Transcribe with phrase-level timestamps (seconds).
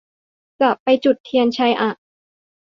[0.61, 1.89] จะไปจุดเทียนชัยอ่ะ